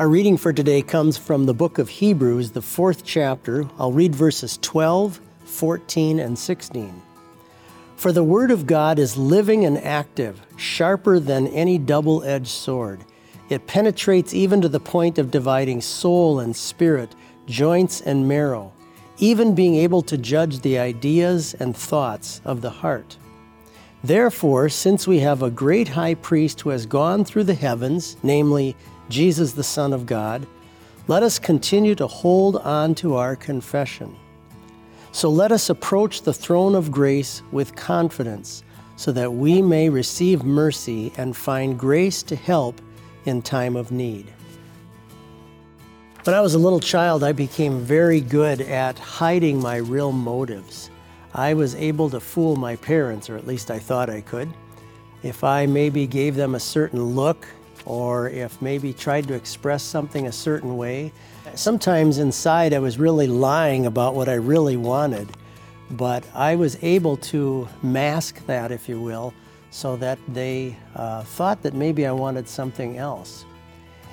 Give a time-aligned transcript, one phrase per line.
[0.00, 3.68] Our reading for today comes from the book of Hebrews, the fourth chapter.
[3.78, 7.02] I'll read verses 12, 14, and 16.
[7.96, 13.04] For the word of God is living and active, sharper than any double edged sword.
[13.50, 17.14] It penetrates even to the point of dividing soul and spirit,
[17.44, 18.72] joints and marrow,
[19.18, 23.18] even being able to judge the ideas and thoughts of the heart.
[24.02, 28.74] Therefore, since we have a great high priest who has gone through the heavens, namely
[29.10, 30.46] Jesus, the Son of God,
[31.08, 34.16] let us continue to hold on to our confession.
[35.12, 38.62] So let us approach the throne of grace with confidence
[38.94, 42.80] so that we may receive mercy and find grace to help
[43.24, 44.32] in time of need.
[46.24, 50.90] When I was a little child, I became very good at hiding my real motives.
[51.34, 54.48] I was able to fool my parents, or at least I thought I could.
[55.22, 57.46] If I maybe gave them a certain look,
[57.84, 61.12] or if maybe tried to express something a certain way,
[61.54, 65.28] Sometimes inside I was really lying about what I really wanted,
[65.90, 69.34] but I was able to mask that, if you will,
[69.70, 73.44] so that they uh, thought that maybe I wanted something else.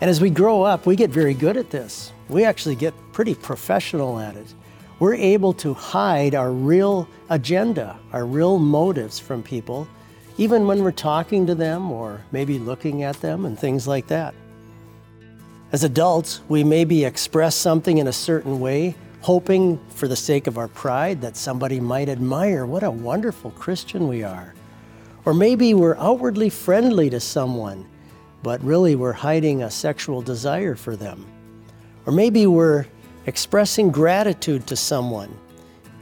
[0.00, 2.12] And as we grow up, we get very good at this.
[2.28, 4.54] We actually get pretty professional at it.
[4.98, 9.88] We're able to hide our real agenda, our real motives from people,
[10.38, 14.34] even when we're talking to them or maybe looking at them and things like that.
[15.72, 20.58] As adults, we maybe express something in a certain way, hoping for the sake of
[20.58, 24.54] our pride that somebody might admire what a wonderful Christian we are.
[25.24, 27.86] Or maybe we're outwardly friendly to someone,
[28.42, 31.24] but really we're hiding a sexual desire for them.
[32.04, 32.86] Or maybe we're
[33.26, 35.34] expressing gratitude to someone,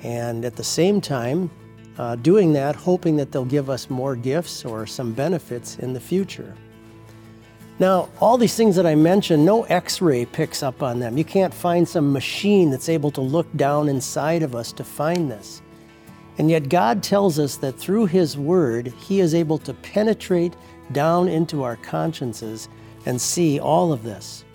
[0.02, 1.50] and at the same time,
[2.00, 6.00] uh, doing that, hoping that they'll give us more gifts or some benefits in the
[6.00, 6.54] future.
[7.78, 11.18] Now, all these things that I mentioned, no x ray picks up on them.
[11.18, 15.30] You can't find some machine that's able to look down inside of us to find
[15.30, 15.60] this.
[16.38, 20.54] And yet, God tells us that through His Word, He is able to penetrate
[20.92, 22.70] down into our consciences
[23.04, 24.46] and see all of this.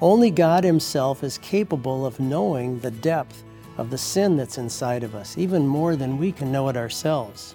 [0.00, 3.42] Only God Himself is capable of knowing the depth
[3.78, 7.54] of the sin that's inside of us, even more than we can know it ourselves.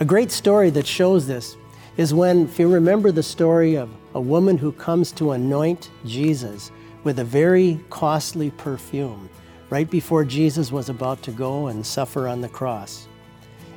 [0.00, 1.56] A great story that shows this
[1.96, 6.70] is when, if you remember the story of a woman who comes to anoint Jesus
[7.04, 9.30] with a very costly perfume
[9.70, 13.08] right before Jesus was about to go and suffer on the cross.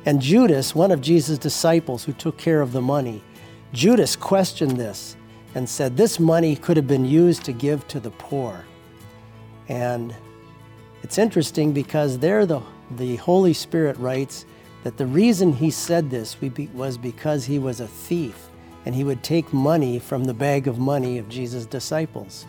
[0.06, 3.22] And Judas, one of Jesus' disciples who took care of the money,
[3.72, 5.16] Judas questioned this
[5.54, 8.64] and said this money could have been used to give to the poor.
[9.68, 10.14] And
[11.02, 12.60] it's interesting because there the,
[12.92, 14.44] the Holy Spirit writes
[14.82, 16.36] that the reason he said this
[16.74, 18.48] was because he was a thief
[18.86, 22.46] and he would take money from the bag of money of Jesus' disciples.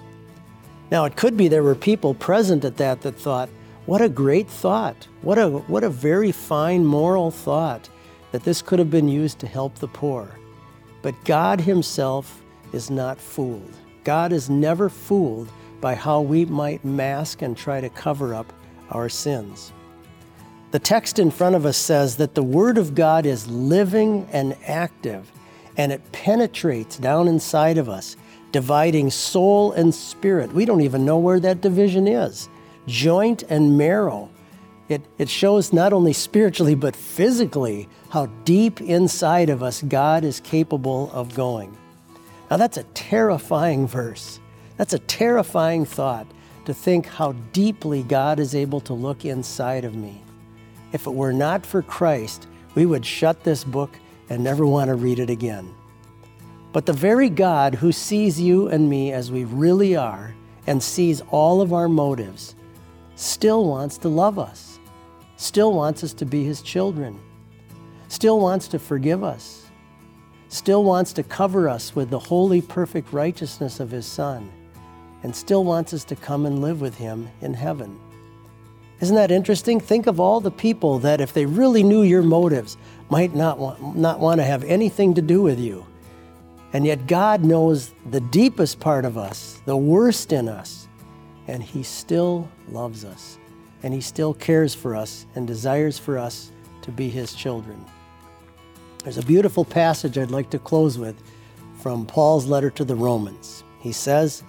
[0.89, 3.49] Now, it could be there were people present at that that thought,
[3.85, 5.07] what a great thought.
[5.21, 7.89] What a, what a very fine moral thought
[8.31, 10.29] that this could have been used to help the poor.
[11.01, 12.41] But God Himself
[12.73, 13.73] is not fooled.
[14.03, 15.49] God is never fooled
[15.81, 18.53] by how we might mask and try to cover up
[18.91, 19.73] our sins.
[20.71, 24.55] The text in front of us says that the Word of God is living and
[24.65, 25.29] active,
[25.75, 28.15] and it penetrates down inside of us,
[28.53, 30.53] dividing soul and spirit.
[30.53, 32.47] We don't even know where that division is
[32.87, 34.29] joint and marrow.
[34.89, 40.39] It, it shows not only spiritually, but physically how deep inside of us God is
[40.41, 41.75] capable of going.
[42.49, 44.39] Now, that's a terrifying verse.
[44.81, 46.25] That's a terrifying thought
[46.65, 50.23] to think how deeply God is able to look inside of me.
[50.91, 53.95] If it were not for Christ, we would shut this book
[54.27, 55.71] and never want to read it again.
[56.73, 60.33] But the very God who sees you and me as we really are
[60.65, 62.55] and sees all of our motives
[63.13, 64.79] still wants to love us,
[65.35, 67.19] still wants us to be his children,
[68.07, 69.67] still wants to forgive us,
[70.47, 74.51] still wants to cover us with the holy, perfect righteousness of his Son,
[75.23, 77.99] and still wants us to come and live with him in heaven.
[79.01, 79.79] Isn't that interesting?
[79.79, 82.77] Think of all the people that, if they really knew your motives,
[83.09, 85.85] might not want, not want to have anything to do with you.
[86.73, 90.87] And yet, God knows the deepest part of us, the worst in us,
[91.47, 93.39] and He still loves us.
[93.83, 96.51] And He still cares for us and desires for us
[96.83, 97.83] to be His children.
[99.03, 101.15] There's a beautiful passage I'd like to close with
[101.81, 103.63] from Paul's letter to the Romans.
[103.79, 104.43] He says,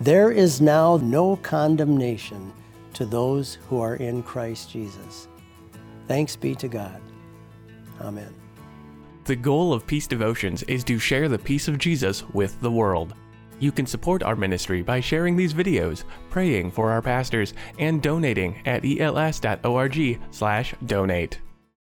[0.00, 2.54] There is now no condemnation
[2.94, 5.28] to those who are in Christ Jesus.
[6.08, 7.02] Thanks be to God.
[8.00, 8.34] Amen.
[9.24, 13.12] The goal of Peace Devotions is to share the peace of Jesus with the world.
[13.58, 18.56] You can support our ministry by sharing these videos, praying for our pastors, and donating
[18.64, 21.38] at els.org/donate.